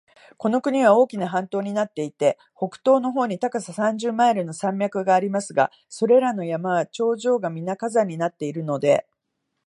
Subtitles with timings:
[0.39, 9.05] この国は大きな半島になっていて、北東の方に高さ三十マイルの山脈がありますが、それらの山は頂上がみな火山になっているので、